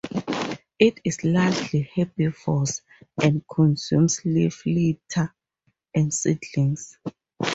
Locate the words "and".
3.21-3.43, 5.93-6.11